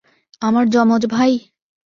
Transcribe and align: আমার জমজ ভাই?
আমার 0.41 0.65
জমজ 0.69 1.03
ভাই? 1.05 1.31